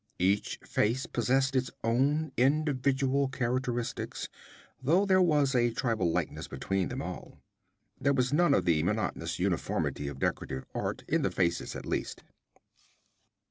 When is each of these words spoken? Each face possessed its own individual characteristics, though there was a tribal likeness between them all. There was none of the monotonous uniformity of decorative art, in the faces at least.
Each 0.17 0.57
face 0.65 1.05
possessed 1.05 1.55
its 1.55 1.69
own 1.83 2.31
individual 2.35 3.27
characteristics, 3.27 4.29
though 4.81 5.05
there 5.05 5.21
was 5.21 5.53
a 5.53 5.69
tribal 5.69 6.11
likeness 6.11 6.47
between 6.47 6.87
them 6.89 7.03
all. 7.03 7.37
There 7.99 8.11
was 8.15 8.33
none 8.33 8.55
of 8.55 8.65
the 8.65 8.81
monotonous 8.81 9.37
uniformity 9.37 10.07
of 10.07 10.17
decorative 10.17 10.65
art, 10.73 11.03
in 11.07 11.21
the 11.21 11.29
faces 11.29 11.75
at 11.75 11.85
least. 11.85 12.23